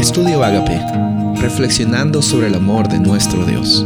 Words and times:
Estudio 0.00 0.42
Agape, 0.42 0.80
reflexionando 1.42 2.22
sobre 2.22 2.46
el 2.46 2.54
amor 2.54 2.88
de 2.88 2.98
nuestro 2.98 3.44
Dios. 3.44 3.84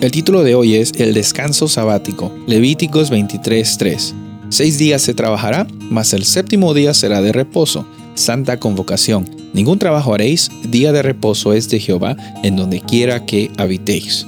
El 0.00 0.10
título 0.10 0.42
de 0.42 0.56
hoy 0.56 0.74
es 0.74 0.94
El 0.96 1.14
descanso 1.14 1.68
sabático, 1.68 2.34
Levíticos 2.48 3.12
23:3. 3.12 4.14
Seis 4.48 4.78
días 4.78 5.02
se 5.02 5.14
trabajará, 5.14 5.68
mas 5.90 6.12
el 6.12 6.24
séptimo 6.24 6.74
día 6.74 6.92
será 6.92 7.22
de 7.22 7.30
reposo, 7.30 7.86
santa 8.16 8.58
convocación. 8.58 9.30
Ningún 9.52 9.78
trabajo 9.78 10.12
haréis, 10.12 10.50
día 10.68 10.90
de 10.90 11.02
reposo 11.02 11.52
es 11.52 11.70
de 11.70 11.78
Jehová, 11.78 12.16
en 12.42 12.56
donde 12.56 12.80
quiera 12.80 13.24
que 13.24 13.52
habitéis. 13.58 14.26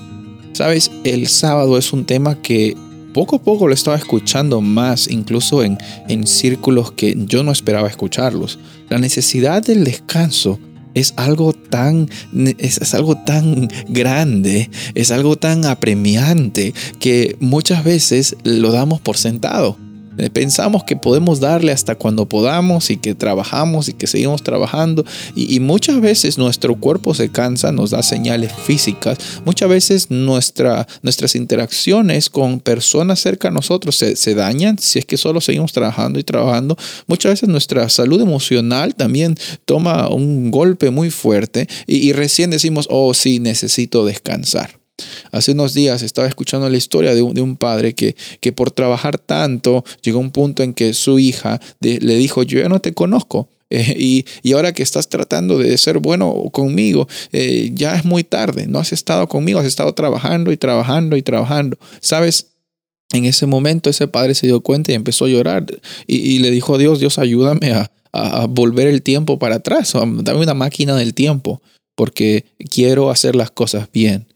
Sabes, 0.53 0.93
el 1.03 1.27
sábado 1.27 1.77
es 1.77 1.93
un 1.93 2.05
tema 2.05 2.41
que 2.41 2.77
poco 3.13 3.37
a 3.37 3.43
poco 3.43 3.67
lo 3.67 3.75
estaba 3.75 3.97
escuchando 3.97 4.61
más, 4.61 5.09
incluso 5.11 5.65
en, 5.65 5.77
en 6.09 6.25
círculos 6.25 6.93
que 6.93 7.17
yo 7.27 7.43
no 7.43 7.51
esperaba 7.51 7.89
escucharlos. 7.89 8.61
La 8.89 8.99
necesidad 8.99 9.61
del 9.61 9.83
descanso 9.83 10.61
es 10.99 11.15
algo 11.17 11.53
tan 11.53 12.09
es, 12.59 12.95
algo 12.95 13.17
tan 13.17 13.69
grande, 13.89 14.71
es 14.95 15.11
algo 15.11 15.37
tan 15.37 15.65
apremiante 15.65 16.75
que 16.99 17.37
muchas 17.41 17.85
veces 17.85 18.37
lo 18.45 18.73
damos 18.73 19.01
por 19.01 19.17
sentado. 19.17 19.77
Eh, 20.19 20.31
pensamos 20.31 20.85
que 20.85 20.97
podemos 20.97 21.41
darle 21.41 21.73
hasta 21.73 21.95
cuando 21.95 22.27
podamos 22.29 22.91
y 22.91 22.97
que 22.97 23.15
trabajamos 23.15 23.89
y 23.89 23.93
que 23.95 24.07
seguimos 24.07 24.43
trabajando. 24.43 25.05
Y, 25.35 25.59
muchas 25.61 26.01
veces 26.01 26.39
nuestro 26.39 26.77
cuerpo 26.77 27.15
se 27.15 27.31
cansa, 27.31 27.73
nos 27.73 27.91
da 27.91 28.03
señales 28.03 28.53
físicas, 28.53 29.19
muchas 29.45 29.69
veces 29.69 30.11
nuestra, 30.11 30.87
nuestras 31.03 31.35
interacciones 31.35 32.31
con 32.31 32.61
personas 32.61 33.21
cerca 33.21 33.49
a 33.49 33.51
nosotros 33.51 33.97
se, 33.97 34.35
dañan 34.35 34.79
si 34.79 34.99
es 34.99 35.05
que 35.05 35.17
solo 35.17 35.41
seguimos 35.41 35.73
trabajando 35.73 36.19
y 36.19 36.25
trabajando, 36.25 36.77
muchas 37.07 37.33
veces 37.33 37.49
nuestra 37.49 37.89
salud 37.89 38.21
emocional 38.21 38.95
también 38.95 39.37
toma 39.65 40.09
un 40.09 40.51
golpe 40.51 40.91
muy 40.91 41.11
fuerte 41.11 41.69
y 41.87 42.13
recién 42.13 42.51
decimos, 42.51 42.87
oh 42.91 43.13
sí, 43.15 43.41
necesito 43.41 44.05
descansar. 44.05 44.78
Hace 45.33 45.53
unos 45.53 45.75
días 45.75 46.03
estaba 46.03 46.29
escuchando 46.29 46.69
la 46.69 46.77
historia 46.77 47.15
de 47.15 47.23
un, 47.23 47.57
padre 47.57 47.95
que, 47.95 48.17
que, 48.41 48.53
por 48.53 48.71
trabajar 48.71 49.19
tanto 49.19 49.85
llegó 50.03 50.19
a 50.19 50.23
un 50.23 50.31
punto 50.31 50.63
en 50.63 50.75
que 50.75 50.95
su 50.95 51.19
hija 51.19 51.61
le 51.81 52.17
dijo, 52.17 52.43
yo 52.43 52.61
ya 52.61 52.69
no 52.69 52.81
te 52.81 52.95
conozco. 52.95 53.49
Eh, 53.71 53.95
y, 53.99 54.25
y, 54.43 54.55
ahora 54.55 54.73
que 54.73 54.83
estás 54.83 55.11
tratando 55.11 55.59
de 55.59 55.77
ser 55.77 55.99
bueno 55.99 56.33
conmigo, 56.53 57.07
eh, 57.33 57.71
ya 57.75 57.97
es 57.97 58.05
muy 58.07 58.25
tarde, 58.25 58.67
no 58.67 58.79
has 58.79 58.95
estado 58.95 59.29
conmigo, 59.29 59.59
has 59.59 59.67
estado 59.67 59.93
trabajando 59.93 60.53
y 60.53 60.57
trabajando 60.57 61.19
y 61.19 61.23
trabajando. 61.23 61.77
¿Sabes? 62.01 62.47
En 63.13 63.27
ese 63.27 63.45
momento 63.45 63.91
ese 63.91 64.09
padre 64.09 64.35
se 64.35 64.47
dio 64.47 64.63
cuenta 64.63 64.93
y 64.93 64.95
empezó 64.95 65.27
a 65.27 65.29
llorar 65.29 65.67
y, 66.07 66.39
le 66.39 66.51
dijo 66.51 66.79
Dios, 66.79 66.99
Dios 66.99 67.19
ayúdame 67.19 67.73
a, 67.73 67.91
a, 68.13 68.47
volver 68.47 68.87
el 68.87 69.03
tiempo 69.03 69.39
para 69.39 69.57
atrás, 69.57 69.93
dame 69.93 70.41
una 70.41 70.55
máquina 70.55 70.97
del 70.97 71.13
tiempo, 71.13 71.61
porque 71.95 72.47
quiero 72.71 73.11
hacer 73.11 73.37
las 73.37 73.51
cosas 73.51 73.89
bien. 73.93 74.28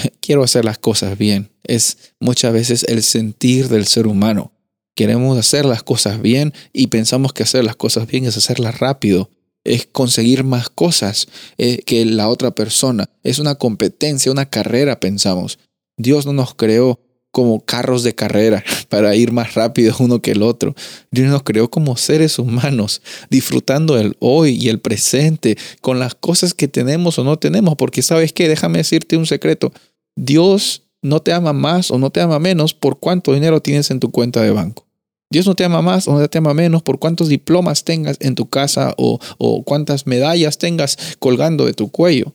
quiero 0.20 0.42
hacer 0.42 0.64
las 0.64 0.78
cosas 0.78 1.16
bien. 1.18 1.50
Es 1.64 2.12
muchas 2.20 2.52
veces 2.52 2.84
el 2.88 3.02
sentir 3.02 3.68
del 3.68 3.86
ser 3.86 4.06
humano. 4.06 4.52
Queremos 4.94 5.38
hacer 5.38 5.64
las 5.64 5.82
cosas 5.82 6.20
bien 6.20 6.52
y 6.72 6.88
pensamos 6.88 7.32
que 7.32 7.42
hacer 7.42 7.64
las 7.64 7.76
cosas 7.76 8.06
bien 8.06 8.24
es 8.24 8.36
hacerlas 8.36 8.80
rápido, 8.80 9.30
es 9.64 9.86
conseguir 9.86 10.44
más 10.44 10.68
cosas 10.68 11.28
eh, 11.58 11.82
que 11.86 12.04
la 12.04 12.28
otra 12.28 12.50
persona. 12.50 13.08
Es 13.22 13.38
una 13.38 13.54
competencia, 13.54 14.32
una 14.32 14.46
carrera, 14.46 15.00
pensamos. 15.00 15.58
Dios 15.96 16.26
no 16.26 16.32
nos 16.32 16.54
creó 16.54 17.00
como 17.30 17.64
carros 17.64 18.02
de 18.02 18.14
carrera 18.14 18.64
para 18.88 19.14
ir 19.14 19.32
más 19.32 19.54
rápido 19.54 19.94
uno 20.00 20.20
que 20.20 20.32
el 20.32 20.42
otro. 20.42 20.74
Dios 21.10 21.28
nos 21.28 21.42
creó 21.42 21.70
como 21.70 21.96
seres 21.96 22.38
humanos, 22.38 23.02
disfrutando 23.28 23.98
el 23.98 24.16
hoy 24.18 24.58
y 24.60 24.68
el 24.68 24.80
presente 24.80 25.56
con 25.80 25.98
las 25.98 26.14
cosas 26.14 26.54
que 26.54 26.68
tenemos 26.68 27.18
o 27.18 27.24
no 27.24 27.38
tenemos, 27.38 27.76
porque 27.76 28.02
sabes 28.02 28.32
qué, 28.32 28.48
déjame 28.48 28.78
decirte 28.78 29.16
un 29.16 29.26
secreto. 29.26 29.72
Dios 30.16 30.82
no 31.02 31.20
te 31.20 31.32
ama 31.32 31.52
más 31.52 31.90
o 31.90 31.98
no 31.98 32.10
te 32.10 32.20
ama 32.20 32.38
menos 32.38 32.74
por 32.74 32.98
cuánto 32.98 33.32
dinero 33.32 33.60
tienes 33.60 33.90
en 33.90 34.00
tu 34.00 34.10
cuenta 34.10 34.42
de 34.42 34.50
banco. 34.50 34.86
Dios 35.32 35.46
no 35.46 35.54
te 35.54 35.64
ama 35.64 35.80
más 35.80 36.08
o 36.08 36.18
no 36.18 36.28
te 36.28 36.38
ama 36.38 36.54
menos 36.54 36.82
por 36.82 36.98
cuántos 36.98 37.28
diplomas 37.28 37.84
tengas 37.84 38.16
en 38.20 38.34
tu 38.34 38.48
casa 38.48 38.94
o, 38.98 39.20
o 39.38 39.62
cuántas 39.62 40.06
medallas 40.06 40.58
tengas 40.58 40.98
colgando 41.18 41.66
de 41.66 41.72
tu 41.72 41.90
cuello. 41.90 42.34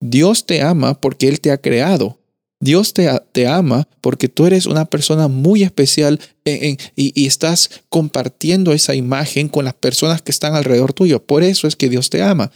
Dios 0.00 0.46
te 0.46 0.62
ama 0.62 0.94
porque 0.94 1.28
Él 1.28 1.40
te 1.40 1.50
ha 1.50 1.58
creado 1.58 2.18
Dios 2.60 2.94
te, 2.94 3.08
te, 3.32 3.46
ama 3.46 3.86
porque 4.00 4.28
tú 4.28 4.46
eres 4.46 4.66
una 4.66 4.86
persona 4.86 5.28
muy 5.28 5.62
especial 5.62 6.20
y, 6.44 6.78
y, 6.94 7.26
estás 7.26 7.82
compartiendo 7.90 8.72
esa 8.72 8.94
imagen 8.94 9.48
con 9.48 9.66
las 9.66 9.74
personas 9.74 10.22
que 10.22 10.30
están 10.30 10.54
alrededor 10.54 10.94
tuyo. 10.94 11.22
Por 11.22 11.42
eso 11.42 11.68
es 11.68 11.76
que 11.76 11.90
Dios 11.90 12.08
te 12.08 12.22
ama. 12.22 12.50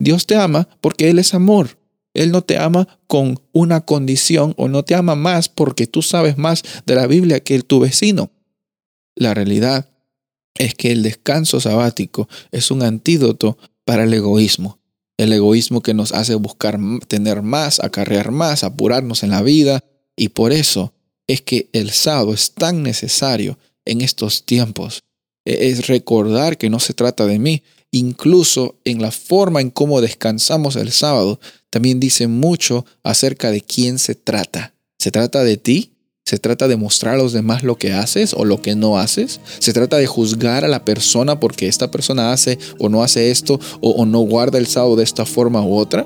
Dios 0.00 0.26
te 0.26 0.34
ama 0.34 0.68
porque 0.80 1.08
Él 1.08 1.20
es 1.20 1.34
amor. 1.34 1.78
Él 2.14 2.32
no 2.32 2.42
te 2.42 2.56
ama 2.58 2.88
con 3.06 3.38
una 3.52 3.82
condición 3.82 4.54
o 4.56 4.68
no 4.68 4.84
te 4.84 4.94
ama 4.94 5.14
más 5.14 5.48
porque 5.48 5.86
tú 5.86 6.00
sabes 6.00 6.38
más 6.38 6.62
de 6.86 6.94
la 6.94 7.06
Biblia 7.06 7.40
que 7.40 7.60
tu 7.62 7.80
vecino. 7.80 8.30
La 9.16 9.34
realidad 9.34 9.90
es 10.56 10.74
que 10.74 10.92
el 10.92 11.02
descanso 11.02 11.60
sabático 11.60 12.28
es 12.52 12.70
un 12.70 12.82
antídoto 12.82 13.58
para 13.84 14.04
el 14.04 14.14
egoísmo 14.14 14.78
el 15.16 15.32
egoísmo 15.32 15.80
que 15.80 15.94
nos 15.94 16.12
hace 16.12 16.34
buscar 16.34 16.78
tener 17.06 17.42
más, 17.42 17.80
acarrear 17.80 18.30
más, 18.30 18.64
apurarnos 18.64 19.22
en 19.22 19.30
la 19.30 19.42
vida. 19.42 19.84
Y 20.16 20.30
por 20.30 20.52
eso 20.52 20.92
es 21.26 21.40
que 21.40 21.68
el 21.72 21.90
sábado 21.90 22.34
es 22.34 22.52
tan 22.52 22.82
necesario 22.82 23.58
en 23.84 24.00
estos 24.00 24.44
tiempos. 24.44 25.04
E-, 25.44 25.70
es 25.70 25.86
recordar 25.86 26.58
que 26.58 26.70
no 26.70 26.80
se 26.80 26.94
trata 26.94 27.26
de 27.26 27.38
mí. 27.38 27.62
Incluso 27.94 28.74
en 28.84 29.00
la 29.00 29.12
forma 29.12 29.60
en 29.60 29.70
cómo 29.70 30.00
descansamos 30.00 30.74
el 30.74 30.90
sábado, 30.90 31.38
también 31.70 32.00
dice 32.00 32.26
mucho 32.26 32.84
acerca 33.04 33.52
de 33.52 33.60
quién 33.60 34.00
se 34.00 34.16
trata. 34.16 34.74
¿Se 34.98 35.12
trata 35.12 35.44
de 35.44 35.58
ti? 35.58 35.92
¿Se 36.24 36.40
trata 36.40 36.66
de 36.66 36.76
mostrar 36.76 37.14
a 37.14 37.18
los 37.18 37.32
demás 37.32 37.62
lo 37.62 37.76
que 37.76 37.92
haces 37.92 38.34
o 38.34 38.44
lo 38.44 38.60
que 38.60 38.74
no 38.74 38.98
haces? 38.98 39.38
¿Se 39.60 39.72
trata 39.72 39.96
de 39.96 40.08
juzgar 40.08 40.64
a 40.64 40.68
la 40.68 40.84
persona 40.84 41.38
porque 41.38 41.68
esta 41.68 41.92
persona 41.92 42.32
hace 42.32 42.58
o 42.80 42.88
no 42.88 43.04
hace 43.04 43.30
esto 43.30 43.60
o, 43.80 44.04
no 44.04 44.18
guarda 44.22 44.58
el 44.58 44.66
sábado 44.66 44.96
de 44.96 45.04
esta 45.04 45.24
forma 45.24 45.64
u 45.64 45.76
otra? 45.76 46.04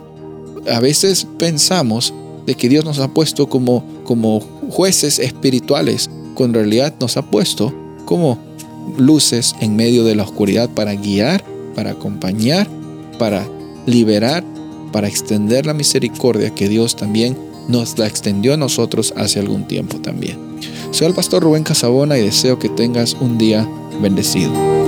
A 0.71 0.81
veces 0.81 1.27
pensamos 1.39 2.13
de 2.45 2.55
que 2.55 2.69
Dios 2.69 2.85
nos 2.85 2.99
ha 2.99 3.09
puesto 3.15 3.49
como, 3.49 4.03
como 4.05 4.41
jueces 4.69 5.19
espirituales, 5.19 6.11
cuando 6.35 6.59
en 6.59 6.67
realidad 6.67 6.95
nos 7.01 7.17
ha 7.17 7.23
puesto 7.23 7.75
como 8.05 8.39
luces 8.99 9.55
en 9.63 9.75
medio 9.75 10.05
de 10.05 10.17
la 10.17 10.25
oscuridad 10.25 10.69
para 10.69 10.95
guiar, 10.95 11.43
para 11.79 11.93
acompañar, 11.93 12.67
para 13.21 13.47
liberar, 13.87 14.43
para 14.91 15.07
extender 15.07 15.65
la 15.65 15.75
misericordia 15.75 16.53
que 16.53 16.69
Dios 16.69 16.97
también 16.97 17.39
nos 17.69 17.97
la 17.97 18.09
extendió 18.09 18.55
a 18.55 18.57
nosotros 18.57 19.15
hace 19.17 19.39
algún 19.39 19.63
tiempo 19.69 19.99
también. 19.99 20.41
Soy 20.91 21.07
el 21.07 21.15
pastor 21.15 21.45
Rubén 21.45 21.63
Casabona 21.63 22.19
y 22.19 22.23
deseo 22.23 22.59
que 22.59 22.69
tengas 22.69 23.15
un 23.21 23.39
día 23.39 23.65
bendecido. 24.03 24.88